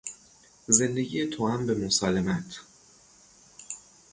زندگی 0.67 1.27
توأم 1.27 1.65
به 1.65 1.73
مسالمت 1.75 2.59